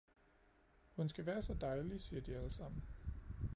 [0.95, 2.83] Hun skal være så dejlig, siger de alle sammen!